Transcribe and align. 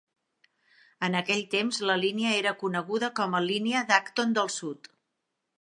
En 1.07 1.17
aquell 1.19 1.43
temps, 1.51 1.81
la 1.91 1.99
línia 2.05 2.33
era 2.39 2.55
coneguda 2.63 3.13
com 3.23 3.39
a 3.41 3.45
línia 3.51 3.87
d'Acton 3.93 4.37
del 4.39 4.55
sud. 4.59 4.95